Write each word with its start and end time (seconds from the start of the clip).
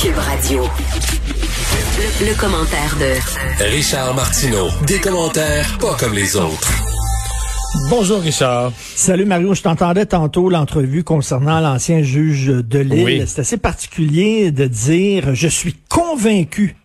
Cube 0.00 0.18
Radio. 0.18 0.62
Le, 1.98 2.28
le 2.28 2.38
commentaire 2.38 2.96
de 3.00 3.64
Richard 3.64 4.14
Martineau. 4.14 4.68
Des 4.86 4.98
commentaires 4.98 5.78
pas 5.78 5.96
comme 5.98 6.12
les 6.12 6.36
autres. 6.36 6.70
Bonjour 7.88 8.20
Richard. 8.20 8.72
Salut 8.76 9.24
Mario, 9.24 9.54
je 9.54 9.62
t'entendais 9.62 10.04
tantôt 10.04 10.50
l'entrevue 10.50 11.02
concernant 11.02 11.60
l'ancien 11.60 12.02
juge 12.02 12.46
de 12.46 12.78
Lille. 12.78 13.04
Oui. 13.04 13.22
C'est 13.26 13.40
assez 13.40 13.56
particulier 13.56 14.50
de 14.50 14.66
dire 14.66 15.34
je 15.34 15.48
suis 15.48 15.74
convaincu 15.88 16.76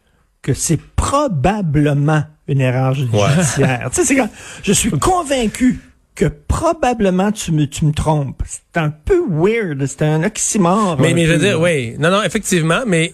que 0.42 0.54
c'est 0.54 0.80
probablement 0.96 2.24
une 2.48 2.62
erreur 2.62 2.94
judiciaire. 2.94 3.90
tu 3.94 4.02
sais, 4.02 4.06
c'est 4.06 4.16
quand 4.16 4.30
je 4.64 4.72
suis 4.72 4.92
convaincu 4.92 5.80
que 6.16 6.26
probablement 6.26 7.32
tu 7.32 7.52
me, 7.52 7.66
tu 7.68 7.86
me 7.86 7.94
trompes. 7.94 8.44
C'est 8.46 8.80
un 8.80 8.90
peu 8.90 9.22
weird, 9.30 9.86
c'est 9.86 10.02
un 10.04 10.24
oxymore. 10.24 10.98
Mais, 11.00 11.14
mais 11.14 11.26
je 11.26 11.32
veux 11.34 11.40
dire, 11.40 11.60
oui. 11.60 11.96
Non, 12.00 12.12
non, 12.12 12.22
effectivement, 12.24 12.82
mais 12.86 13.14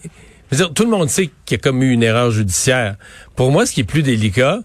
je 0.50 0.56
veux 0.56 0.64
dire, 0.64 0.74
tout 0.74 0.84
le 0.84 0.90
monde 0.90 1.08
sait 1.08 1.30
qu'il 1.44 1.56
y 1.56 1.60
a 1.60 1.62
comme 1.62 1.82
eu 1.82 1.90
une 1.92 2.02
erreur 2.02 2.30
judiciaire. 2.30 2.96
Pour 3.36 3.50
moi, 3.52 3.66
ce 3.66 3.72
qui 3.72 3.80
est 3.80 3.84
plus 3.84 4.02
délicat, 4.02 4.60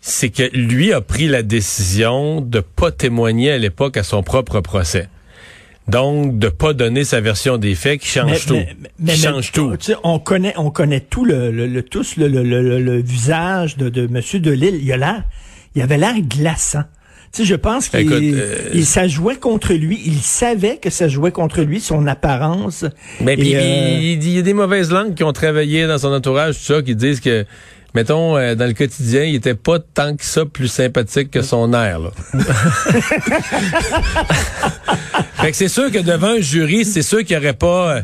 c'est 0.00 0.30
que 0.30 0.42
lui 0.56 0.92
a 0.92 1.00
pris 1.00 1.26
la 1.26 1.42
décision 1.42 2.40
de 2.40 2.60
pas 2.60 2.90
témoigner 2.92 3.50
à 3.52 3.58
l'époque 3.58 3.96
à 3.96 4.02
son 4.02 4.22
propre 4.22 4.60
procès. 4.60 5.08
Donc, 5.88 6.38
de 6.38 6.48
pas 6.48 6.72
donner 6.72 7.02
sa 7.04 7.20
version 7.20 7.56
des 7.56 7.74
faits 7.74 8.00
qui 8.00 8.06
change 8.08 8.46
tout. 8.46 8.58
qui 9.04 9.16
change 9.16 9.50
tout. 9.50 9.74
on 10.04 10.18
connaît, 10.20 10.52
on 10.56 10.70
connaît 10.70 11.00
tout 11.00 11.24
le, 11.24 11.50
le, 11.50 11.66
le- 11.66 11.82
tous 11.82 12.16
le, 12.16 12.28
le, 12.28 12.44
le, 12.44 12.62
le- 12.62 12.80
le 12.80 13.02
visage 13.02 13.76
de, 13.76 13.88
de 13.88 14.06
Monsieur 14.06 14.38
Delille. 14.38 14.78
Il 14.82 14.92
a 14.92 14.96
l'air, 14.98 15.24
il 15.74 15.82
avait 15.82 15.98
l'air 15.98 16.14
glaçant. 16.20 16.84
Tu 17.32 17.42
sais, 17.42 17.48
je 17.48 17.54
pense 17.54 17.88
qu'il 17.88 18.12
euh, 18.12 18.56
il- 18.74 18.84
ça 18.84 19.06
jouait 19.06 19.36
contre 19.36 19.72
lui. 19.72 20.00
Il 20.04 20.18
savait 20.20 20.78
que 20.78 20.90
ça 20.90 21.06
jouait 21.06 21.30
contre 21.30 21.60
lui, 21.62 21.80
son 21.80 22.08
apparence. 22.08 22.84
Mais 23.20 23.36
puis, 23.36 23.54
euh, 23.54 23.60
il, 23.60 24.20
il 24.24 24.28
y 24.30 24.38
a 24.38 24.42
des 24.42 24.52
mauvaises 24.54 24.90
langues 24.90 25.14
qui 25.14 25.22
ont 25.22 25.32
travaillé 25.32 25.86
dans 25.86 25.98
son 25.98 26.12
entourage, 26.12 26.56
tout 26.58 26.64
ça, 26.74 26.82
qui 26.82 26.96
disent 26.96 27.20
que, 27.20 27.44
mettons, 27.94 28.36
euh, 28.36 28.56
dans 28.56 28.66
le 28.66 28.72
quotidien, 28.72 29.22
il 29.22 29.36
était 29.36 29.54
pas 29.54 29.78
tant 29.78 30.16
que 30.16 30.24
ça 30.24 30.44
plus 30.44 30.66
sympathique 30.66 31.30
que 31.30 31.42
son 31.42 31.72
air. 31.72 32.00
Là. 32.00 32.10
fait 35.34 35.50
que 35.52 35.56
c'est 35.56 35.68
sûr 35.68 35.90
que 35.90 35.98
devant 35.98 36.36
un 36.36 36.40
jury, 36.40 36.84
c'est 36.84 37.02
sûr 37.02 37.24
qu'il 37.24 37.36
n'y 37.38 37.44
aurait 37.44 37.54
pas... 37.54 37.96
euh, 37.98 38.02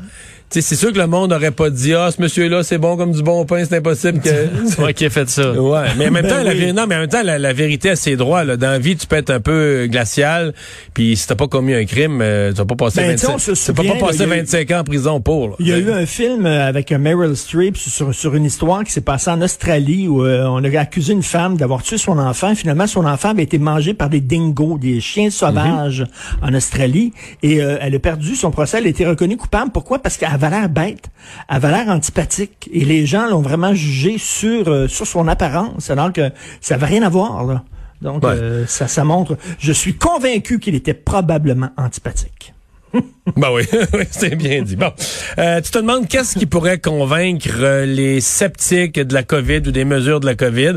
sais, 0.51 0.61
c'est 0.61 0.77
sûr 0.77 0.93
que 0.93 0.99
le 0.99 1.07
monde 1.07 1.31
n'aurait 1.31 1.51
pas 1.51 1.71
dit 1.71 1.93
ah 1.95 2.11
ce 2.11 2.21
monsieur-là 2.23 2.63
c'est 2.63 2.79
bon 2.79 2.97
comme 2.97 3.13
du 3.13 3.23
bon 3.23 3.45
pain 3.45 3.65
c'est 3.69 3.77
impossible 3.77 4.21
que 4.21 4.31
C'est 4.67 4.79
moi 4.79 4.93
qui 4.93 5.05
ai 5.05 5.11
fait 5.11 5.29
ça. 5.29 5.53
ouais 5.53 5.87
mais 5.99 6.09
en 6.09 6.11
même 6.13 6.23
Ben 6.27 6.31
temps 6.31 6.43
la 6.43 6.53
oui. 6.53 6.73
non 6.73 6.87
mais 6.87 6.95
en 6.97 7.01
même 7.01 7.09
temps 7.09 7.23
la, 7.23 7.39
la 7.39 7.53
vérité 7.53 7.91
a 7.91 7.97
ses 7.97 8.17
droits 8.17 8.45
là 8.45 8.57
dans 8.57 8.71
la 8.71 8.79
vie 8.79 8.97
tu 8.97 9.07
peux 9.07 9.17
être 9.17 9.31
un 9.31 9.41
peu 9.41 9.87
glacial 9.91 10.55
puis 10.95 11.17
si 11.17 11.27
t'as 11.27 11.35
pas 11.35 11.49
commis 11.49 11.75
un 11.75 11.85
crime 11.85 12.21
euh, 12.23 12.51
tu 12.53 12.59
vas 12.59 12.65
pas 12.65 12.77
passer 12.77 13.01
Ben, 13.03 13.13
tu 13.17 13.19
sais, 13.19 13.27
25 13.27 13.35
on 13.35 13.39
se 13.39 13.73
tu 13.73 13.77
vas 13.77 13.85
pas 13.95 14.07
passer 14.07 14.19
là, 14.19 14.25
il 14.27 14.29
y 14.29 14.33
a 14.33 14.37
eu- 14.37 14.41
25 14.41 14.71
ans 14.71 14.79
en 14.81 14.85
prison 14.85 15.21
pour 15.21 15.49
là. 15.49 15.55
Il 15.59 15.69
y 15.69 15.73
a 15.73 15.79
eu 15.79 15.91
un 15.91 16.07
film 16.07 16.47
euh, 16.47 16.67
avec 16.69 16.93
euh, 16.93 16.99
Meryl 16.99 17.37
Streep 17.37 17.77
sur, 17.77 18.15
sur 18.15 18.35
une 18.35 18.45
histoire 18.45 18.85
qui 18.85 18.93
s'est 18.93 19.01
passée 19.01 19.31
en 19.31 19.41
Australie 19.43 20.09
où 20.09 20.25
euh, 20.25 20.45
on 20.47 20.63
a 20.63 20.79
accusé 20.79 21.13
une 21.13 21.23
femme 21.23 21.57
d'avoir 21.57 21.83
tué 21.83 21.97
son 21.99 22.19
enfant. 22.19 22.55
Finalement, 22.55 22.87
son 22.87 23.05
enfant 23.07 23.31
avait 23.31 23.43
été 23.45 23.59
mangé 23.59 23.95
par 23.95 24.11
des 24.11 24.21
dingos, 24.21 24.79
des 24.79 25.01
chiens 25.01 25.31
sauvages 25.31 26.05
en 26.43 26.53
Australie. 26.55 27.13
Et 27.43 27.63
euh, 27.63 27.79
elle 27.81 27.95
a 27.95 27.99
perdu 27.99 28.35
son 28.37 28.51
procès. 28.51 28.79
Elle 28.79 28.87
a 28.87 28.91
été 28.91 29.07
reconnue 29.07 29.37
coupable. 29.37 29.71
Pourquoi? 29.73 29.99
Parce 30.01 30.17
qu'elle 30.17 30.29
avait 30.37 30.51
l'air 30.51 30.69
bête. 30.69 31.07
Avait 31.49 31.71
l'air 31.71 31.89
antipathique. 31.89 32.69
Et 32.73 32.85
les 32.85 33.05
gens 33.07 33.27
l'ont 33.29 33.43
vraiment 33.43 33.75
jugé 33.75 34.17
sur, 34.19 34.69
euh, 34.69 34.89
sur 34.89 35.07
son 35.07 35.29
apparence, 35.29 35.91
alors 35.91 36.13
que 36.13 36.31
ça 36.61 36.77
n'avait 36.77 36.87
rien 36.95 37.03
à 37.03 37.09
voir. 37.09 37.45
Là. 37.45 37.65
Donc, 38.03 38.23
Ouais. 38.25 38.31
euh, 38.35 38.67
ça, 38.67 38.87
ça 38.89 39.05
montre... 39.05 39.37
Je 39.59 39.73
suis 39.73 39.95
convaincu 39.95 40.59
qu'il 40.61 40.75
était 40.75 40.95
probablement 40.95 41.71
antipathique. 41.77 42.53
Ben 43.37 43.51
oui, 43.53 43.65
c'est 44.11 44.37
bien 44.37 44.63
dit. 44.63 44.77
Bon, 44.77 44.93
Euh, 45.39 45.61
tu 45.61 45.71
te 45.71 45.79
demandes 45.79 46.07
qu'est-ce 46.09 46.39
qui 46.39 46.47
pourrait 46.47 46.79
convaincre 46.79 47.85
les 47.85 48.21
sceptiques 48.21 48.99
de 49.01 49.13
la 49.13 49.23
COVID 49.25 49.59
ou 49.67 49.71
des 49.73 49.85
mesures 49.85 50.21
de 50.21 50.27
la 50.27 50.35
COVID? 50.37 50.75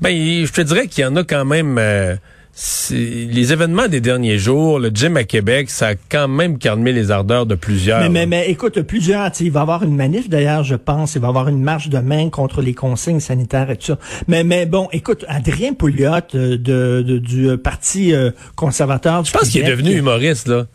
Ben, 0.00 0.12
je 0.46 0.52
te 0.52 0.60
dirais 0.60 0.86
qu'il 0.86 1.02
y 1.02 1.06
en 1.06 1.16
a 1.16 1.24
quand 1.24 1.44
même. 1.44 1.76
euh, 1.78 2.14
les 2.90 3.52
événements 3.52 3.86
des 3.86 4.00
derniers 4.00 4.38
jours, 4.38 4.78
le 4.80 4.88
gym 4.88 5.16
à 5.16 5.24
Québec, 5.24 5.70
ça 5.70 5.88
a 5.88 5.94
quand 6.10 6.26
même 6.26 6.58
calmé 6.58 6.92
les 6.92 7.10
ardeurs 7.10 7.46
de 7.46 7.54
plusieurs. 7.54 8.00
Mais, 8.00 8.08
mais, 8.08 8.26
mais 8.26 8.50
écoute, 8.50 8.80
plusieurs, 8.82 9.30
tu 9.30 9.38
sais, 9.38 9.44
il 9.44 9.52
va 9.52 9.60
y 9.60 9.62
avoir 9.62 9.82
une 9.84 9.94
manif 9.94 10.28
d'ailleurs, 10.28 10.64
je 10.64 10.74
pense, 10.74 11.14
il 11.14 11.20
va 11.20 11.28
y 11.28 11.30
avoir 11.30 11.48
une 11.48 11.62
marche 11.62 11.88
de 11.88 11.98
main 11.98 12.30
contre 12.30 12.60
les 12.60 12.74
consignes 12.74 13.20
sanitaires 13.20 13.70
et 13.70 13.76
tout 13.76 13.86
ça. 13.86 13.98
Mais, 14.26 14.42
mais 14.42 14.66
bon, 14.66 14.88
écoute, 14.92 15.24
Adrien 15.28 15.72
Pouliot 15.74 16.08
euh, 16.34 16.56
de, 16.58 17.02
de- 17.06 17.18
du 17.18 17.48
euh, 17.48 17.56
Parti 17.56 18.12
euh, 18.12 18.30
conservateur 18.56 19.22
du 19.22 19.28
je 19.30 19.32
pense 19.36 19.48
qu'il 19.50 19.64
est 19.64 19.70
devenu 19.70 19.92
humoriste, 19.94 20.48
là. 20.48 20.66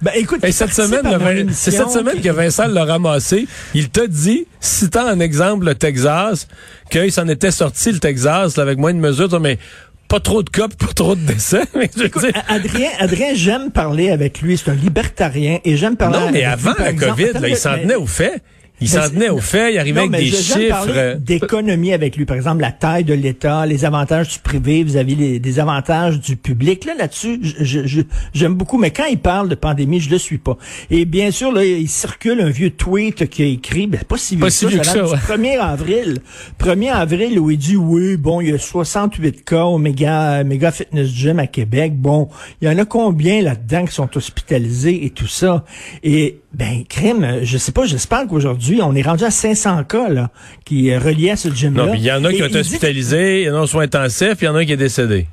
Ben 0.00 0.12
écoute, 0.14 0.44
Et 0.44 0.52
cette 0.52 0.72
semaine, 0.72 1.50
c'est 1.52 1.72
cette 1.72 1.90
semaine 1.90 2.20
que 2.20 2.28
Vincent 2.28 2.68
l'a 2.68 2.84
ramassé. 2.84 3.48
Il 3.74 3.88
t'a 3.90 4.06
dit, 4.06 4.46
citant 4.60 5.08
en 5.10 5.18
exemple 5.18 5.66
le 5.66 5.74
Texas, 5.74 6.46
qu'il 6.88 7.10
s'en 7.10 7.26
était 7.26 7.50
sorti 7.50 7.90
le 7.90 7.98
Texas 7.98 8.56
là, 8.56 8.62
avec 8.62 8.78
moins 8.78 8.94
de 8.94 9.00
mesures, 9.00 9.40
mais 9.40 9.58
pas 10.08 10.20
trop 10.20 10.42
de 10.42 10.50
puis 10.50 10.62
pas 10.86 10.92
trop 10.94 11.14
de. 11.14 11.20
Mais 11.76 11.88
je 11.96 12.08
A- 12.34 12.52
Adrien, 12.54 12.88
Adrien, 12.98 13.34
j'aime 13.34 13.70
parler 13.70 14.10
avec 14.10 14.40
lui. 14.40 14.56
C'est 14.56 14.70
un 14.70 14.74
libertarien 14.74 15.58
et 15.64 15.76
j'aime 15.76 15.96
parler 15.96 16.18
non, 16.18 16.30
mais 16.32 16.44
avec 16.44 16.66
avant 16.66 16.74
la 16.78 16.90
exemple- 16.90 17.22
COVID, 17.22 17.40
là, 17.40 17.48
il 17.48 17.56
s'en 17.56 17.74
tenait 17.78 17.94
aux 17.94 18.06
faits. 18.06 18.42
Il 18.80 18.88
s'en 18.88 19.08
tenait 19.10 19.28
aux 19.28 19.38
faits, 19.38 19.74
il 19.74 19.78
arrivait 19.78 20.00
Non, 20.06 20.12
avec 20.12 20.20
des 20.30 20.36
chiffres. 20.36 20.86
euh, 20.88 21.14
d'économie 21.16 21.92
avec 21.92 22.16
lui. 22.16 22.24
Par 22.26 22.36
exemple, 22.36 22.60
la 22.62 22.70
taille 22.72 23.02
de 23.04 23.12
l'État, 23.14 23.66
les 23.66 23.84
avantages 23.84 24.28
du 24.28 24.38
privé, 24.38 24.84
vous 24.84 24.96
avez 24.96 25.14
les, 25.16 25.38
des 25.40 25.58
avantages 25.58 26.20
du 26.20 26.36
public. 26.36 26.84
Là, 26.84 26.94
là-dessus, 26.96 27.40
je- 27.42 27.64
je- 27.64 27.86
je- 27.86 28.00
j'aime 28.34 28.54
beaucoup. 28.54 28.78
Mais 28.78 28.90
quand 28.90 29.06
il 29.06 29.18
parle 29.18 29.48
de 29.48 29.54
pandémie, 29.56 29.98
je 30.00 30.10
le 30.10 30.18
suis 30.18 30.38
pas. 30.38 30.56
Et 30.90 31.04
bien 31.06 31.30
sûr, 31.32 31.50
là, 31.52 31.64
il 31.64 31.88
circule 31.88 32.40
un 32.40 32.50
vieux 32.50 32.70
tweet 32.70 33.28
qu'il 33.28 33.44
a 33.46 33.48
écrit. 33.48 33.86
Ben, 33.88 34.00
pas 34.06 34.16
si 34.16 34.36
vieux 34.36 34.42
Pas 34.42 34.46
que 34.46 34.52
si 34.52 34.58
ça. 34.60 34.68
vieux 34.68 34.78
que 34.78 34.84
date 34.84 34.94
ça, 34.94 35.02
du 35.02 35.10
ouais. 35.10 35.16
1er 35.18 35.58
avril. 35.58 36.18
1er 36.58 36.90
avril 36.90 37.38
où 37.40 37.50
il 37.50 37.58
dit, 37.58 37.76
oui, 37.76 38.16
bon, 38.16 38.40
il 38.40 38.50
y 38.50 38.52
a 38.52 38.58
68 38.58 39.44
cas 39.44 39.64
au 39.64 39.78
méga, 39.78 40.44
méga 40.44 40.70
fitness 40.70 41.08
gym 41.08 41.38
à 41.40 41.46
Québec. 41.48 41.94
Bon, 41.96 42.28
il 42.62 42.68
y 42.68 42.70
en 42.70 42.78
a 42.78 42.84
combien 42.84 43.42
là-dedans 43.42 43.86
qui 43.86 43.94
sont 43.94 44.08
hospitalisés 44.16 45.04
et 45.04 45.10
tout 45.10 45.26
ça? 45.26 45.64
Et, 46.04 46.40
ben, 46.52 46.84
crime, 46.88 47.38
je 47.42 47.58
sais 47.58 47.72
pas, 47.72 47.84
j'espère 47.84 48.26
qu'aujourd'hui, 48.26 48.67
on 48.82 48.94
est 48.94 49.02
rendu 49.02 49.24
à 49.24 49.30
500 49.30 49.84
cas, 49.84 50.08
là, 50.08 50.30
qui 50.64 50.88
est 50.88 50.98
reliés 50.98 51.30
à 51.30 51.36
ce 51.36 51.48
gym-là. 51.48 51.92
Il 51.94 52.02
y 52.02 52.12
en 52.12 52.24
a 52.24 52.32
qui 52.32 52.42
ont 52.42 52.46
été 52.46 52.58
hospitalisés, 52.58 53.42
il 53.42 53.46
y 53.46 53.50
en 53.50 53.56
a 53.56 53.60
en 53.60 53.66
soins 53.66 53.84
intensifs, 53.84 54.34
puis 54.36 54.46
il 54.46 54.48
y 54.48 54.48
en 54.48 54.54
a 54.54 54.60
un 54.60 54.64
qui 54.64 54.72
est 54.72 54.76
décédé. 54.76 55.26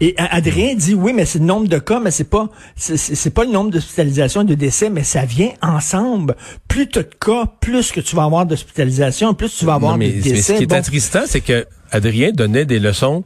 Et 0.00 0.14
Adrien 0.16 0.74
dit 0.74 0.94
oui, 0.94 1.12
mais 1.14 1.26
c'est 1.26 1.40
le 1.40 1.44
nombre 1.44 1.68
de 1.68 1.78
cas, 1.78 2.00
mais 2.00 2.10
c'est 2.10 2.30
pas 2.30 2.48
c'est- 2.74 3.30
pas 3.34 3.44
le 3.44 3.50
nombre 3.50 3.70
d'hospitalisations 3.70 4.40
et 4.40 4.46
de 4.46 4.54
décès, 4.54 4.88
mais 4.88 5.04
ça 5.04 5.26
vient 5.26 5.50
ensemble. 5.60 6.36
Plus 6.68 6.88
tu 6.88 7.00
as 7.00 7.02
de 7.02 7.10
cas, 7.20 7.44
plus 7.60 7.92
que 7.92 8.00
tu 8.00 8.16
vas 8.16 8.24
avoir 8.24 8.46
d'hospitalisation, 8.46 9.34
plus 9.34 9.54
tu 9.54 9.66
vas 9.66 9.74
avoir 9.74 9.92
Non, 9.92 9.98
mais, 9.98 10.08
de 10.08 10.14
mais 10.16 10.20
décès. 10.22 10.54
ce 10.54 10.58
qui 10.58 10.62
est 10.62 10.66
Bon, 10.66 10.76
attristant, 10.76 11.20
c'est 11.26 11.42
que 11.42 11.66
Adrien 11.90 12.30
donnait 12.32 12.64
des 12.64 12.78
leçons 12.78 13.24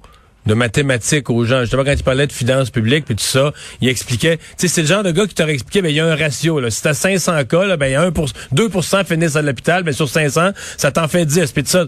de 0.48 0.54
mathématiques 0.54 1.30
aux 1.30 1.44
gens. 1.44 1.60
Justement, 1.60 1.84
quand 1.84 1.92
il 1.92 2.02
parlait 2.02 2.26
de 2.26 2.32
finances 2.32 2.70
publiques 2.70 3.04
puis 3.04 3.14
tout 3.14 3.22
ça, 3.22 3.52
il 3.80 3.88
expliquait, 3.88 4.38
tu 4.38 4.42
sais, 4.56 4.68
c'est 4.68 4.80
le 4.82 4.88
genre 4.88 5.02
de 5.04 5.12
gars 5.12 5.26
qui 5.26 5.34
t'aurait 5.34 5.52
expliqué, 5.52 5.82
ben, 5.82 5.90
il 5.90 5.94
y 5.96 6.00
a 6.00 6.06
un 6.06 6.16
ratio, 6.16 6.58
là. 6.58 6.70
Si 6.70 6.82
t'as 6.82 6.94
500 6.94 7.44
cas, 7.44 7.66
là, 7.66 7.76
ben, 7.76 7.86
il 7.86 7.92
y 7.92 7.94
a 7.94 8.02
1 8.02 8.10
2% 8.10 9.04
finissent 9.04 9.36
à 9.36 9.42
l'hôpital, 9.42 9.84
ben, 9.84 9.92
sur 9.92 10.08
500, 10.08 10.50
ça 10.76 10.90
t'en 10.90 11.06
fait 11.06 11.24
10, 11.26 11.52
puis 11.52 11.62
tout 11.62 11.70
ça. 11.70 11.84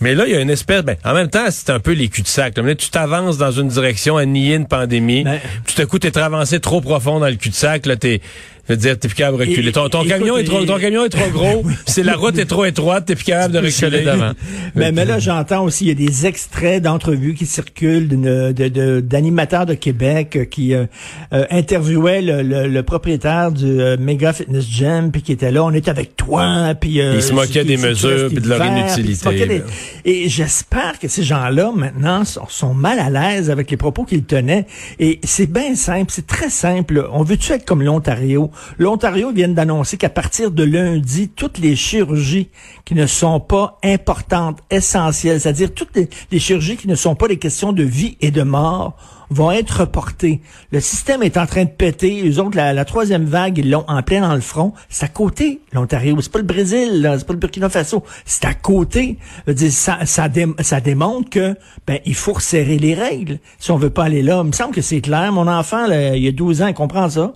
Mais 0.00 0.14
là, 0.14 0.26
il 0.26 0.32
y 0.32 0.36
a 0.36 0.40
une 0.40 0.50
espèce, 0.50 0.82
ben, 0.82 0.96
en 1.04 1.12
même 1.12 1.28
temps, 1.28 1.46
c'est 1.50 1.70
un 1.70 1.80
peu 1.80 1.92
les 1.92 2.08
cul-de-sac. 2.08 2.56
Mais 2.58 2.68
là, 2.68 2.74
tu 2.76 2.88
t'avances 2.90 3.36
dans 3.36 3.50
une 3.50 3.66
direction 3.66 4.16
à 4.16 4.24
nier 4.26 4.54
une 4.54 4.68
pandémie. 4.68 5.24
Ben- 5.24 5.40
Tout 5.66 5.82
à 5.82 5.86
coup, 5.86 5.98
t'es 5.98 6.16
avancé 6.18 6.60
trop 6.60 6.80
profond 6.80 7.18
dans 7.18 7.26
le 7.28 7.34
cul-de-sac, 7.34 7.86
là, 7.86 7.96
t'es, 7.96 8.20
je 8.68 8.74
veux 8.74 8.76
dire, 8.78 8.98
t'es 8.98 9.08
plus 9.08 9.14
capable 9.14 9.38
de 9.38 9.42
reculer. 9.48 9.68
Et- 9.68 9.72
ton, 9.72 9.88
ton 9.88 10.00
écoute, 10.02 10.10
camion 10.18 10.36
est 10.36 10.44
trop, 10.44 10.64
ton 10.64 10.78
camion 10.78 11.04
est 11.04 11.08
trop 11.08 11.30
gros, 11.30 11.64
c'est 11.86 12.02
la 12.02 12.16
route 12.16 12.36
est 12.38 12.44
trop 12.44 12.64
étroite, 12.64 13.06
t'es 13.06 13.14
plus 13.14 13.24
capable 13.24 13.54
de 13.54 13.58
reculer. 13.60 14.02
d'avant. 14.04 14.32
mais, 14.74 14.92
mais 14.92 15.04
là, 15.04 15.18
j'entends 15.18 15.64
aussi, 15.64 15.84
il 15.86 15.88
y 15.88 15.90
a 15.90 15.94
des 16.08 16.26
extraits 16.26 16.82
d'entrevues 16.82 17.34
qui 17.34 17.46
circulent 17.46 18.08
d'une- 18.08 18.52
de- 18.52 18.68
de- 18.68 19.00
d'animateurs 19.00 19.64
de, 19.66 19.74
Québec 19.74 20.36
euh, 20.36 20.44
qui 20.44 20.74
euh, 20.74 20.84
euh, 21.32 21.44
interviewaient 21.50 22.20
le, 22.22 22.42
le- 22.42 22.66
le 22.68 22.82
propriétaire 22.82 23.52
du 23.52 23.64
euh, 23.80 23.96
Mega 23.98 24.32
Fitness 24.32 24.66
Gym, 24.68 25.10
puis 25.12 25.22
qui 25.22 25.32
était 25.32 25.50
là, 25.50 25.64
on 25.64 25.72
est 25.72 25.88
avec 25.88 26.16
toi, 26.16 26.74
puis... 26.78 27.00
euh, 27.00 27.14
Il 27.14 27.22
se 27.22 27.32
moquait 27.32 27.64
des 27.64 27.76
mesures, 27.76 28.28
puis 28.28 28.40
de 28.40 28.48
leur 28.48 28.64
inutilité, 28.64 29.46
des- 29.46 29.62
Et 30.04 30.28
j'espère 30.28 30.98
que 30.98 31.08
ces 31.08 31.22
gens-là, 31.22 31.72
maintenant, 31.74 32.24
sont, 32.24 32.46
sont 32.48 32.74
mal 32.74 32.98
à 32.98 33.08
l'aise 33.10 33.50
avec 33.50 33.70
les 33.70 33.76
propos 33.76 34.04
qu'ils 34.04 34.24
tenaient. 34.24 34.66
Et 34.98 35.20
c'est 35.24 35.50
bien 35.50 35.74
simple, 35.74 36.10
c'est 36.10 36.26
très 36.26 36.50
simple. 36.50 37.06
On 37.12 37.22
veut-tu 37.22 37.52
être 37.52 37.64
comme 37.64 37.82
l'Ontario? 37.82 38.50
L'Ontario 38.78 39.32
vient 39.32 39.48
d'annoncer 39.48 39.96
qu'à 39.96 40.08
partir 40.08 40.50
de 40.50 40.62
lundi, 40.62 41.28
toutes 41.28 41.58
les 41.58 41.76
chirurgies 41.76 42.50
qui 42.84 42.94
ne 42.94 43.06
sont 43.06 43.40
pas 43.40 43.78
importantes, 43.84 44.60
essentielles, 44.70 45.40
c'est-à-dire 45.40 45.72
toutes 45.74 45.96
les, 45.96 46.38
chirurgies 46.38 46.76
qui 46.76 46.88
ne 46.88 46.94
sont 46.94 47.14
pas 47.14 47.28
des 47.28 47.38
questions 47.38 47.72
de 47.72 47.82
vie 47.82 48.16
et 48.20 48.30
de 48.30 48.42
mort, 48.42 48.96
vont 49.30 49.50
être 49.50 49.80
reportées. 49.80 50.40
Le 50.72 50.80
système 50.80 51.22
est 51.22 51.36
en 51.36 51.46
train 51.46 51.64
de 51.64 51.70
péter. 51.70 52.22
Les 52.22 52.38
autres, 52.38 52.56
la, 52.56 52.84
troisième 52.84 53.24
vague, 53.24 53.58
ils 53.58 53.70
l'ont 53.70 53.84
en 53.86 54.02
plein 54.02 54.22
dans 54.22 54.34
le 54.34 54.40
front. 54.40 54.72
C'est 54.88 55.04
à 55.04 55.08
côté, 55.08 55.60
l'Ontario. 55.72 56.18
C'est 56.20 56.32
pas 56.32 56.38
le 56.38 56.44
Brésil, 56.44 57.14
c'est 57.18 57.26
pas 57.26 57.34
le 57.34 57.38
Burkina 57.38 57.68
Faso. 57.68 58.04
C'est 58.24 58.46
à 58.46 58.54
côté. 58.54 59.18
Ça, 59.70 59.98
ça, 60.06 60.28
dé- 60.28 60.46
ça 60.60 60.80
démontre 60.80 61.28
que 61.28 61.54
ben 61.86 61.98
il 62.06 62.14
faut 62.14 62.32
resserrer 62.32 62.78
les 62.78 62.94
règles 62.94 63.38
si 63.58 63.70
on 63.70 63.76
veut 63.76 63.90
pas 63.90 64.04
aller 64.04 64.22
là. 64.22 64.40
Il 64.42 64.48
me 64.48 64.52
semble 64.52 64.74
que 64.74 64.80
c'est 64.80 65.00
clair. 65.00 65.30
Mon 65.32 65.46
enfant, 65.46 65.86
là, 65.86 66.16
il 66.16 66.26
a 66.26 66.32
12 66.32 66.62
ans, 66.62 66.66
il 66.68 66.74
comprend 66.74 67.08
ça. 67.10 67.34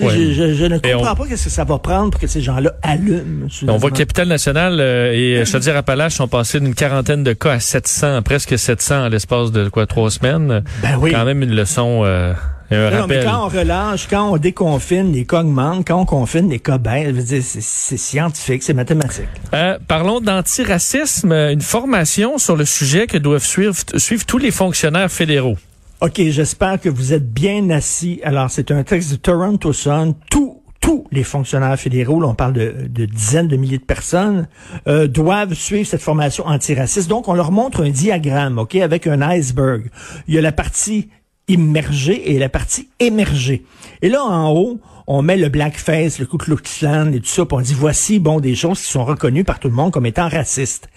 Ouais. 0.00 0.10
Je, 0.14 0.32
je- 0.32 0.54
je 0.54 0.64
ne 0.66 0.78
comprends 0.78 1.12
on- 1.12 1.14
pas 1.16 1.26
qu'est-ce 1.26 1.44
que 1.44 1.50
ça 1.50 1.64
va 1.64 1.78
prendre 1.78 2.10
pour 2.10 2.20
que 2.20 2.26
ces 2.26 2.40
gens-là 2.42 2.72
allument. 2.82 3.46
On 3.68 3.76
voit 3.76 3.90
que 3.90 3.94
que 3.94 3.98
Capitale-Nationale 4.00 4.78
euh, 4.80 5.12
et 5.40 5.44
Chaudière-Appalaches 5.46 6.14
sont 6.14 6.28
passés 6.28 6.60
d'une 6.60 6.74
quarantaine 6.74 7.24
de 7.24 7.32
cas 7.32 7.52
à 7.52 7.60
700, 7.60 8.22
presque 8.22 8.58
700 8.58 9.04
en 9.06 9.08
l'espace 9.08 9.52
de 9.52 9.68
quoi 9.68 9.86
trois 9.86 10.10
semaines. 10.10 10.62
Ben 10.82 10.96
oui. 11.00 11.12
Quand 11.12 11.24
même 11.24 11.42
une 11.42 11.54
leçon, 11.54 12.02
euh, 12.04 12.34
et 12.70 12.74
un 12.74 12.90
Non, 12.90 13.06
mais 13.06 13.22
quand 13.24 13.46
on 13.46 13.48
relâche, 13.48 14.06
quand 14.10 14.32
on 14.32 14.36
déconfine, 14.38 15.12
les 15.12 15.24
cas 15.24 15.40
augmentent. 15.40 15.86
Quand 15.86 16.00
on 16.00 16.04
confine, 16.04 16.50
les 16.50 16.58
cas 16.58 16.78
baissent. 16.78 17.40
C'est- 17.42 17.96
scientifique, 17.96 18.62
c'est 18.64 18.74
mathématique. 18.74 19.28
Euh, 19.54 19.78
parlons 19.86 20.20
d'antiracisme, 20.20 21.32
euh, 21.32 21.52
une 21.52 21.60
formation 21.60 22.38
sur 22.38 22.56
le 22.56 22.64
sujet 22.64 23.06
que 23.06 23.18
doivent 23.18 23.44
suivre, 23.44 23.74
suivre 23.96 24.26
tous 24.26 24.38
les 24.38 24.50
fonctionnaires 24.50 25.10
fédéraux. 25.10 25.56
OK, 26.02 26.20
j'espère 26.28 26.78
que 26.78 26.90
vous 26.90 27.14
êtes 27.14 27.32
bien 27.32 27.70
assis. 27.70 28.20
Alors, 28.22 28.50
c'est 28.50 28.70
un 28.70 28.82
texte 28.82 29.12
de 29.12 29.16
Toronto 29.16 29.72
Sun. 29.72 30.12
Tous, 30.30 30.60
tous 30.78 31.06
les 31.10 31.24
fonctionnaires 31.24 31.80
fédéraux, 31.80 32.20
là, 32.20 32.28
on 32.28 32.34
parle 32.34 32.52
de, 32.52 32.86
de 32.86 33.06
dizaines 33.06 33.48
de 33.48 33.56
milliers 33.56 33.78
de 33.78 33.82
personnes, 33.82 34.46
euh, 34.88 35.06
doivent 35.06 35.54
suivre 35.54 35.88
cette 35.88 36.02
formation 36.02 36.46
antiraciste. 36.46 37.08
Donc, 37.08 37.28
on 37.28 37.32
leur 37.32 37.50
montre 37.50 37.82
un 37.82 37.88
diagramme, 37.88 38.58
OK, 38.58 38.74
avec 38.74 39.06
un 39.06 39.22
iceberg. 39.22 39.90
Il 40.28 40.34
y 40.34 40.38
a 40.38 40.42
la 40.42 40.52
partie 40.52 41.08
immergée 41.48 42.30
et 42.30 42.38
la 42.38 42.50
partie 42.50 42.90
émergée. 43.00 43.64
Et 44.02 44.10
là, 44.10 44.22
en 44.22 44.52
haut, 44.52 44.78
on 45.06 45.22
met 45.22 45.38
le 45.38 45.48
blackface, 45.48 46.18
le 46.18 46.26
Ku 46.26 46.36
Klux 46.36 46.56
Klan 46.56 47.10
et 47.12 47.20
tout 47.20 47.26
ça, 47.26 47.46
puis 47.46 47.56
on 47.56 47.62
dit 47.62 47.74
voici, 47.74 48.18
bon, 48.18 48.38
des 48.38 48.54
choses 48.54 48.82
qui 48.82 48.92
sont 48.92 49.06
reconnues 49.06 49.44
par 49.44 49.60
tout 49.60 49.68
le 49.68 49.74
monde 49.74 49.92
comme 49.92 50.04
étant 50.04 50.28
racistes. 50.28 50.90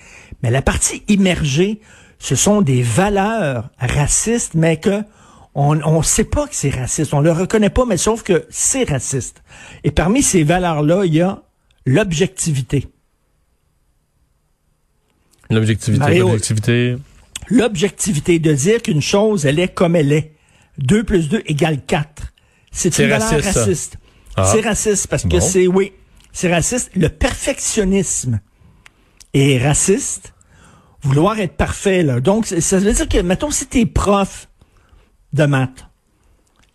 Mais 0.44 0.52
la 0.52 0.62
partie 0.62 1.04
immergée, 1.08 1.80
ce 2.20 2.36
sont 2.36 2.62
des 2.62 2.82
valeurs 2.82 3.70
racistes, 3.80 4.54
mais 4.54 4.78
que 4.78 5.04
on 5.56 5.76
ne 5.76 6.04
sait 6.04 6.26
pas 6.26 6.48
que 6.48 6.56
c'est 6.56 6.70
raciste. 6.70 7.14
On 7.14 7.20
le 7.20 7.32
reconnaît 7.32 7.70
pas, 7.70 7.86
mais 7.86 7.98
sauf 7.98 8.24
que 8.24 8.46
c'est 8.50 8.90
raciste. 8.90 9.44
Et 9.84 9.92
parmi 9.92 10.22
ces 10.22 10.44
valeurs-là, 10.44 11.06
il 11.06 11.16
y 11.16 11.22
a 11.22 11.42
l'objectivité. 11.86 12.88
L'objectivité, 15.50 16.20
l'objectivité. 16.20 16.98
L'objectivité 17.50 18.40
de 18.40 18.54
dire 18.54 18.82
qu'une 18.82 19.02
chose, 19.02 19.46
elle 19.46 19.60
est 19.60 19.74
comme 19.74 19.96
elle 19.96 20.12
est. 20.12 20.36
2 20.78 21.04
plus 21.04 21.30
2 21.30 21.42
égale 21.48 21.84
4. 21.86 22.34
C'est 22.72 22.98
une 23.00 23.10
valeur 23.10 23.44
raciste. 23.44 23.98
Ah. 24.36 24.50
C'est 24.54 24.62
raciste 24.62 25.08
parce 25.08 25.24
que 25.24 25.40
c'est, 25.40 25.68
oui, 25.68 25.92
c'est 26.32 26.54
raciste. 26.54 26.92
Le 26.96 27.10
perfectionnisme 27.10 28.40
est 29.34 29.58
raciste. 29.58 30.34
Vouloir 31.02 31.40
être 31.40 31.56
parfait, 31.56 32.04
là. 32.04 32.20
Donc, 32.20 32.46
ça 32.46 32.80
veut 32.80 32.92
dire 32.92 33.08
que, 33.08 33.20
mettons, 33.20 33.52
si 33.52 33.66
t'es 33.66 33.86
prof 33.86 34.50
de 35.34 35.46
maths 35.46 35.86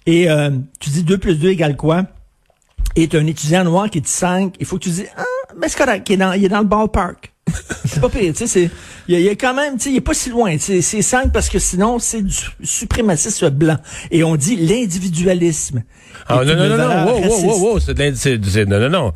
et 0.06 0.30
euh, 0.30 0.50
tu 0.80 0.90
dis 0.90 1.02
2 1.02 1.18
plus 1.18 1.38
2 1.38 1.50
égale 1.50 1.76
quoi? 1.76 2.04
Et 2.96 3.08
t'as 3.08 3.18
un 3.18 3.26
étudiant 3.26 3.64
noir 3.64 3.90
qui 3.90 4.00
dit 4.00 4.10
5, 4.10 4.54
il 4.60 4.66
faut 4.66 4.78
que 4.78 4.84
tu 4.84 4.90
dis, 4.90 5.04
ah, 5.16 5.24
mais 5.58 5.68
c'est 5.68 5.78
correct, 5.78 6.08
il 6.08 6.12
est 6.12 6.16
dans, 6.16 6.32
il 6.32 6.44
est 6.44 6.48
dans 6.48 6.60
le 6.60 6.66
ballpark. 6.66 7.32
c'est 7.84 8.00
pas 8.00 8.08
pire, 8.08 8.32
tu 8.32 8.38
sais, 8.38 8.46
c'est, 8.46 8.70
il 9.08 9.18
y, 9.18 9.22
y 9.22 9.28
a 9.28 9.34
quand 9.34 9.54
même, 9.54 9.74
tu 9.76 9.84
sais, 9.84 9.90
il 9.90 9.96
est 9.96 10.00
pas 10.00 10.14
si 10.14 10.30
loin, 10.30 10.52
tu 10.52 10.60
sais, 10.60 10.82
c'est 10.82 11.02
5 11.02 11.32
parce 11.32 11.48
que 11.48 11.58
sinon, 11.58 11.98
c'est 11.98 12.22
du 12.22 12.34
suprémacisme 12.62 13.50
blanc. 13.50 13.76
Et 14.10 14.24
on 14.24 14.36
dit 14.36 14.56
l'individualisme. 14.56 15.82
Ah, 16.28 16.44
non, 16.44 16.56
non, 16.56 16.68
non, 16.68 16.76
non, 16.76 17.04
wow, 17.04 17.20
wow, 17.20 17.44
wow, 17.44 17.72
wow, 17.72 17.80
c'est 17.80 17.94
de 17.94 18.64
non, 18.64 18.80
non, 18.80 18.88
non. 18.88 19.12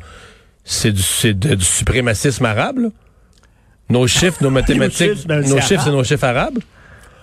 C'est 0.63 0.91
du, 0.91 1.01
du 1.33 1.65
suprémacisme 1.65 2.45
arabe, 2.45 2.79
là. 2.79 2.89
Nos 3.89 4.07
chiffres, 4.07 4.37
nos 4.41 4.49
mathématiques, 4.49 5.13
chiffres, 5.13 5.27
ben, 5.27 5.41
nos 5.47 5.59
chiffres, 5.61 5.83
c'est 5.83 5.91
nos 5.91 6.03
chiffres 6.03 6.25
arabes. 6.25 6.59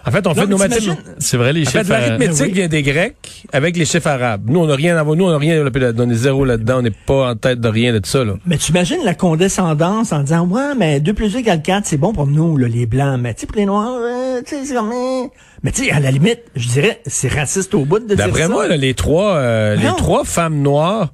En 0.08 0.12
fait, 0.12 0.24
on 0.24 0.34
fait 0.34 0.46
nos 0.46 0.56
mathématiques. 0.56 0.92
C'est 1.18 1.36
vrai, 1.36 1.52
les 1.52 1.66
En 1.66 1.70
fait, 1.70 1.80
chiffres. 1.80 1.92
euh, 1.92 1.98
l'arithmétique 1.98 2.42
oui. 2.46 2.52
vient 2.52 2.68
des 2.68 2.82
Grecs 2.82 3.16
avec 3.52 3.76
les 3.76 3.84
chiffres 3.84 4.06
arabes. 4.06 4.42
Nous, 4.46 4.60
on 4.60 4.66
n'a 4.66 4.76
rien 4.76 4.96
à 4.96 5.02
voir. 5.02 5.16
Nous, 5.16 5.24
on 5.24 5.30
n'a 5.32 5.38
rien 5.38 5.64
là-dedans. 5.64 6.04
On 6.06 6.10
est 6.10 6.14
zéro 6.14 6.44
là-dedans. 6.44 6.78
On 6.78 6.82
n'est 6.82 6.92
pas 6.92 7.30
en 7.30 7.34
tête 7.34 7.60
de 7.60 7.68
rien 7.68 7.92
de 7.92 8.06
ça, 8.06 8.24
là. 8.24 8.34
Mais 8.46 8.56
tu 8.56 8.70
imagines 8.70 9.00
la 9.04 9.14
condescendance 9.16 10.12
en 10.12 10.20
disant, 10.20 10.46
ouais, 10.46 10.76
mais 10.78 11.00
2 11.00 11.12
plus 11.12 11.32
2 11.32 11.40
égale 11.40 11.60
4, 11.60 11.86
c'est 11.86 11.96
bon 11.96 12.12
pour 12.12 12.28
nous, 12.28 12.56
là, 12.56 12.69
les 12.69 12.86
blancs. 12.86 13.19
Mais 13.20 13.34
tu 13.34 13.40
sais, 13.40 13.46
pour 13.48 13.56
les 13.56 13.66
noirs, 13.66 13.98
euh, 14.00 14.42
tu 14.46 14.54
sais, 14.54 14.64
c'est 14.64 14.74
comme, 14.74 14.92
euh. 14.92 15.26
mais 15.64 15.72
tu 15.72 15.86
sais, 15.86 15.90
à 15.90 15.98
la 15.98 16.12
limite, 16.12 16.42
je 16.54 16.69
dirais, 16.69 17.00
c'est 17.04 17.32
raciste 17.32 17.74
au 17.74 17.84
bout 17.84 17.98
de 17.98 18.06
dire 18.06 18.16
ça. 18.16 18.26
D'après 18.26 18.48
moi, 18.48 18.69
là, 18.69 18.76
les 18.76 18.94
trois, 18.94 19.34
euh, 19.38 19.74
les 19.74 19.88
trois 19.98 20.24
femmes 20.24 20.62
noires 20.62 21.12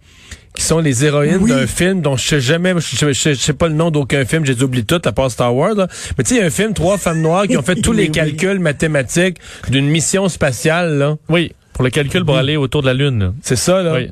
qui 0.55 0.63
sont 0.63 0.79
les 0.81 1.05
héroïnes 1.05 1.39
Oui. 1.41 1.51
d'un 1.51 1.67
film 1.67 2.03
dont 2.03 2.17
je 2.17 2.27
sais 2.29 2.41
jamais, 2.41 2.75
je 2.77 2.81
sais, 2.97 3.13
je 3.13 3.19
sais- 3.19 3.35
je 3.35 3.41
sais 3.41 3.53
pas 3.55 3.69
le 3.69 3.75
nom 3.75 3.91
d'aucun 3.91 4.25
film, 4.25 4.45
j'ai 4.45 4.61
oublié 4.63 4.85
tout 4.85 5.01
à 5.05 5.13
part 5.13 5.31
Star 5.31 5.55
Wars. 5.55 5.75
là. 5.75 5.89
Mais 6.19 6.25
tu 6.25 6.31
sais, 6.31 6.35
il 6.37 6.41
y 6.41 6.43
a 6.43 6.47
un 6.47 6.51
film, 6.51 6.75
trois 6.75 6.99
femmes 6.99 7.21
noires 7.23 7.47
qui 7.47 7.57
ont 7.57 7.63
fait 7.63 7.77
tous 7.83 7.93
les 7.93 8.05
oui. 8.05 8.11
calculs 8.11 8.59
mathématiques 8.59 9.39
d'une 9.71 9.87
mission 9.89 10.29
spatiale. 10.29 10.99
là. 10.99 11.17
Oui, 11.29 11.53
pour 11.73 11.85
le 11.85 11.91
calcul 11.91 12.25
pour 12.25 12.37
aller 12.37 12.57
autour 12.57 12.83
de 12.83 12.87
la 12.89 12.95
Lune. 12.95 13.33
C'est 13.43 13.57
ça, 13.57 13.83
là. 13.83 13.95
Oui. 13.95 14.11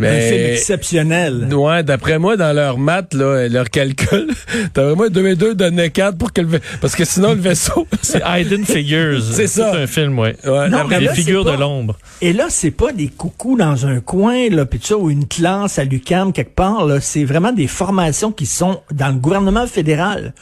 Un 0.00 0.20
film 0.20 0.40
Mais 0.40 0.52
exceptionnel. 0.52 1.48
Ouais, 1.54 1.82
d'après 1.82 2.18
moi, 2.18 2.36
dans 2.36 2.52
leur 2.52 2.78
maths, 2.78 3.14
là, 3.14 3.48
leur 3.48 3.70
calcul, 3.70 4.28
d'après 4.74 4.94
moi, 4.94 5.08
2 5.08 5.26
et 5.28 5.36
2 5.36 5.54
donnaient 5.54 5.90
4 5.90 6.18
pour 6.18 6.32
que 6.32 6.40
le 6.40 6.60
Parce 6.80 6.94
que 6.96 7.04
sinon, 7.04 7.30
le 7.34 7.40
vaisseau. 7.40 7.86
C'est 8.02 8.22
Hidden 8.26 8.64
Figures. 8.64 9.22
C'est 9.22 9.46
ça. 9.46 9.72
un 9.74 9.86
film, 9.86 10.18
ouais. 10.18 10.36
Ouais, 10.44 10.68
Non, 10.68 10.78
d'après- 10.78 10.96
mais 10.96 11.00
Les 11.00 11.06
là, 11.06 11.12
c'est 11.14 11.20
figures 11.22 11.44
pas- 11.44 11.52
de 11.52 11.60
l'ombre. 11.60 11.96
Et 12.20 12.32
là, 12.32 12.46
c'est 12.48 12.70
pas 12.70 12.92
des 12.92 13.08
coucous 13.08 13.56
dans 13.56 13.86
un 13.86 14.00
coin, 14.00 14.48
là, 14.50 14.66
pis 14.66 14.78
tout 14.78 14.86
ça, 14.86 14.96
ou 14.98 15.10
une 15.10 15.26
classe 15.28 15.78
à 15.78 15.84
l'UQAM 15.84 16.32
quelque 16.32 16.54
part, 16.54 16.86
là. 16.86 17.00
C'est 17.00 17.24
vraiment 17.24 17.52
des 17.52 17.66
formations 17.66 18.32
qui 18.32 18.46
sont 18.46 18.80
dans 18.92 19.08
le 19.08 19.14
gouvernement 19.20 19.66
fédéral. 19.66 20.34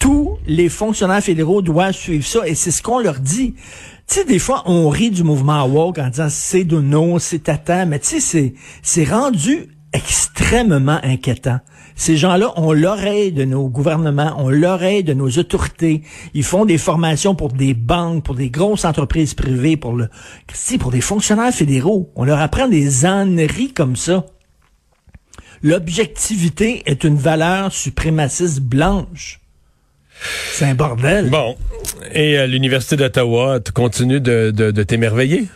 Tous 0.00 0.38
les 0.46 0.68
fonctionnaires 0.68 1.22
fédéraux 1.22 1.60
doivent 1.62 1.92
suivre 1.92 2.24
ça, 2.24 2.46
et 2.46 2.54
c'est 2.54 2.70
ce 2.70 2.82
qu'on 2.82 3.00
leur 3.00 3.18
dit. 3.18 3.54
Tu 4.08 4.14
sais, 4.14 4.24
des 4.24 4.38
fois, 4.38 4.62
on 4.64 4.88
rit 4.88 5.10
du 5.10 5.22
mouvement 5.22 5.66
woke 5.66 5.98
en 5.98 6.08
disant 6.08 6.28
c'est 6.30 6.64
de 6.64 6.80
nous, 6.80 7.18
c'est 7.18 7.40
tata, 7.40 7.84
mais 7.84 7.98
tu 7.98 8.20
sais, 8.20 8.54
c'est, 8.82 9.04
rendu 9.04 9.76
extrêmement 9.92 10.98
inquiétant. 11.02 11.58
Ces 11.94 12.16
gens-là 12.16 12.58
ont 12.58 12.72
l'oreille 12.72 13.32
de 13.32 13.44
nos 13.44 13.68
gouvernements, 13.68 14.34
ont 14.42 14.48
l'oreille 14.48 15.04
de 15.04 15.12
nos 15.12 15.28
autorités. 15.28 16.04
Ils 16.32 16.44
font 16.44 16.64
des 16.64 16.78
formations 16.78 17.34
pour 17.34 17.52
des 17.52 17.74
banques, 17.74 18.24
pour 18.24 18.34
des 18.34 18.48
grosses 18.48 18.86
entreprises 18.86 19.34
privées, 19.34 19.76
pour 19.76 19.92
le, 19.92 20.08
pour 20.80 20.90
des 20.90 21.02
fonctionnaires 21.02 21.52
fédéraux. 21.52 22.10
On 22.16 22.24
leur 22.24 22.40
apprend 22.40 22.66
des 22.66 23.04
âneries 23.04 23.74
comme 23.74 23.96
ça. 23.96 24.24
L'objectivité 25.62 26.82
est 26.86 27.04
une 27.04 27.16
valeur 27.16 27.72
suprémaciste 27.72 28.60
blanche. 28.60 29.40
C'est 30.52 30.64
un 30.64 30.74
bordel. 30.74 31.30
Bon. 31.30 31.56
Et 32.12 32.38
à 32.38 32.46
l'Université 32.46 32.96
d'Ottawa, 32.96 33.60
tu 33.60 33.72
continues 33.72 34.20
de, 34.20 34.50
de, 34.50 34.70
de 34.70 34.82
t'émerveiller? 34.82 35.46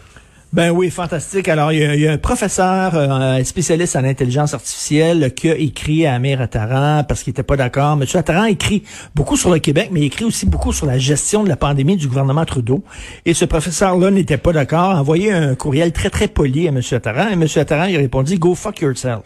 Ben 0.52 0.68
oui, 0.70 0.90
fantastique. 0.90 1.48
Alors, 1.48 1.72
il 1.72 1.78
y 1.78 1.84
a, 1.84 1.94
il 1.94 2.00
y 2.02 2.06
a 2.06 2.12
un 2.12 2.18
professeur 2.18 2.94
euh, 2.94 3.08
un 3.08 3.42
spécialiste 3.42 3.96
en 3.96 4.04
intelligence 4.04 4.52
artificielle 4.52 5.32
qui 5.34 5.48
a 5.48 5.56
écrit 5.56 6.04
à 6.04 6.12
Amir 6.12 6.42
Attaran 6.42 7.04
parce 7.08 7.22
qu'il 7.22 7.30
était 7.30 7.42
pas 7.42 7.56
d'accord. 7.56 7.96
Monsieur 7.96 8.18
Attaran 8.18 8.44
écrit 8.44 8.82
beaucoup 9.14 9.38
sur 9.38 9.50
le 9.50 9.60
Québec, 9.60 9.88
mais 9.92 10.00
il 10.00 10.04
écrit 10.04 10.26
aussi 10.26 10.44
beaucoup 10.44 10.74
sur 10.74 10.84
la 10.84 10.98
gestion 10.98 11.42
de 11.42 11.48
la 11.48 11.56
pandémie 11.56 11.96
du 11.96 12.06
gouvernement 12.06 12.44
Trudeau. 12.44 12.84
Et 13.24 13.32
ce 13.32 13.46
professeur-là 13.46 14.10
n'était 14.10 14.36
pas 14.36 14.52
d'accord, 14.52 14.90
a 14.90 15.00
envoyé 15.00 15.32
un 15.32 15.54
courriel 15.54 15.90
très, 15.90 16.10
très 16.10 16.28
poli 16.28 16.68
à 16.68 16.70
Monsieur 16.70 16.98
Attaran. 16.98 17.30
Et 17.30 17.36
Monsieur 17.36 17.62
Attaran, 17.62 17.86
il 17.86 17.96
a 17.96 18.00
répondu 18.00 18.36
«Go 18.38 18.54
fuck 18.54 18.78
yourself». 18.82 19.22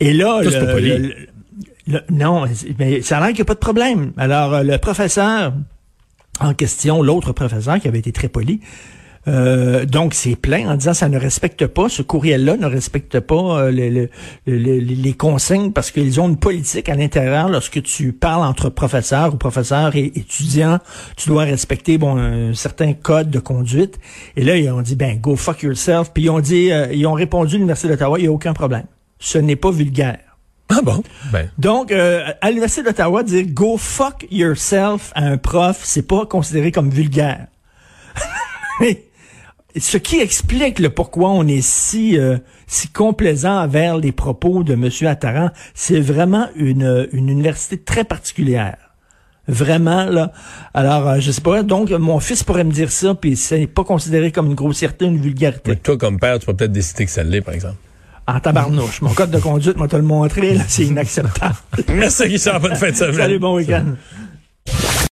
Et 0.00 0.12
là, 0.12 0.40
le- 0.42 0.50
pas 0.50 0.72
poli. 0.72 0.98
le- 0.98 1.14
non, 2.10 2.44
mais 2.78 3.02
ça 3.02 3.18
a 3.18 3.20
l'air 3.20 3.28
qu'il 3.28 3.36
n'y 3.38 3.42
a 3.42 3.44
pas 3.46 3.54
de 3.54 3.58
problème. 3.58 4.12
Alors, 4.16 4.54
euh, 4.54 4.62
le 4.62 4.78
professeur 4.78 5.52
en 6.40 6.54
question, 6.54 7.02
l'autre 7.02 7.32
professeur 7.32 7.78
qui 7.80 7.88
avait 7.88 7.98
été 7.98 8.12
très 8.12 8.28
poli, 8.28 8.60
euh, 9.28 9.84
donc, 9.84 10.14
c'est 10.14 10.34
plein 10.34 10.68
en 10.68 10.74
disant 10.74 10.94
ça 10.94 11.08
ne 11.08 11.16
respecte 11.16 11.66
pas, 11.68 11.88
ce 11.88 12.02
courriel-là 12.02 12.56
ne 12.56 12.66
respecte 12.66 13.20
pas 13.20 13.60
euh, 13.60 13.70
le- 13.70 13.88
le- 13.90 14.08
le- 14.46 14.58
le- 14.58 14.78
les 14.80 15.12
consignes 15.12 15.70
parce 15.70 15.92
qu'ils 15.92 16.20
ont 16.20 16.28
une 16.28 16.38
politique 16.38 16.88
à 16.88 16.96
l'intérieur. 16.96 17.48
Lorsque 17.48 17.80
tu 17.82 18.12
parles 18.12 18.44
entre 18.44 18.68
professeurs 18.68 19.32
ou 19.32 19.36
professeurs 19.36 19.94
et 19.94 20.06
étudiants, 20.16 20.80
tu 21.16 21.28
dois 21.28 21.44
respecter 21.44 21.98
bon 21.98 22.16
un 22.16 22.52
certain 22.54 22.94
code 22.94 23.30
de 23.30 23.38
conduite. 23.38 24.00
Et 24.36 24.42
là, 24.42 24.56
ils 24.56 24.68
ont 24.70 24.82
dit 24.82 24.96
ben 24.96 25.16
go 25.20 25.36
fuck 25.36 25.62
yourself. 25.62 26.10
Puis 26.12 26.24
ils 26.24 26.30
ont 26.30 26.40
dit, 26.40 26.70
ils 26.92 27.06
ont 27.06 27.12
répondu 27.12 27.54
à 27.54 27.58
l'université 27.58 27.88
d'Ottawa, 27.90 28.18
il 28.18 28.22
n'y 28.22 28.28
a 28.28 28.32
aucun 28.32 28.54
problème. 28.54 28.86
Ce 29.20 29.38
n'est 29.38 29.54
pas 29.56 29.70
vulgaire. 29.70 30.18
Ah 30.74 30.80
bon? 30.82 31.02
Ben. 31.32 31.50
Donc, 31.58 31.92
euh, 31.92 32.32
à 32.40 32.48
l'Université 32.48 32.82
d'Ottawa, 32.82 33.22
dire 33.22 33.44
go 33.48 33.76
fuck 33.76 34.26
yourself 34.30 35.12
à 35.14 35.24
un 35.24 35.36
prof, 35.36 35.80
c'est 35.82 36.06
pas 36.06 36.24
considéré 36.24 36.72
comme 36.72 36.88
vulgaire. 36.88 37.46
Mais 38.80 39.04
ce 39.76 39.98
qui 39.98 40.18
explique 40.20 40.78
le 40.78 40.88
pourquoi 40.88 41.30
on 41.30 41.46
est 41.46 41.60
si 41.60 42.18
euh, 42.18 42.38
si 42.66 42.88
complaisant 42.88 43.62
envers 43.62 43.98
les 43.98 44.12
propos 44.12 44.64
de 44.64 44.72
M. 44.72 44.88
Attaran, 45.06 45.50
c'est 45.74 46.00
vraiment 46.00 46.48
une, 46.56 47.08
une 47.12 47.28
université 47.28 47.76
très 47.76 48.04
particulière. 48.04 48.76
Vraiment, 49.48 50.04
là. 50.04 50.32
Alors, 50.72 51.06
euh, 51.08 51.20
je 51.20 51.32
sais 51.32 51.40
pas. 51.40 51.62
Donc, 51.62 51.90
mon 51.90 52.20
fils 52.20 52.44
pourrait 52.44 52.64
me 52.64 52.72
dire 52.72 52.90
ça, 52.90 53.14
puis 53.14 53.36
c'est 53.36 53.66
pas 53.66 53.84
considéré 53.84 54.32
comme 54.32 54.46
une 54.46 54.54
grossièreté, 54.54 55.04
une 55.04 55.20
vulgarité. 55.20 55.72
Mais 55.72 55.76
toi, 55.76 55.98
comme 55.98 56.18
père, 56.18 56.38
tu 56.38 56.46
peux 56.46 56.54
peut-être 56.54 56.72
décider 56.72 57.04
que 57.04 57.10
ça 57.10 57.24
l'est, 57.24 57.42
par 57.42 57.52
exemple 57.52 57.76
en 58.26 58.40
tabarnouche. 58.40 59.00
Mon 59.02 59.12
code 59.14 59.30
de 59.30 59.38
conduite, 59.38 59.76
moi, 59.76 59.88
te 59.88 59.96
le 59.96 60.02
montrer, 60.02 60.58
c'est 60.68 60.84
inacceptable. 60.84 61.56
Merci, 61.88 62.28
Guichard. 62.28 62.60
Bonne 62.60 62.76
fin 62.76 62.90
de 62.90 62.96
semaine. 62.96 63.16
Salut, 63.16 63.38
bon 63.38 63.56
week-end. 63.56 63.84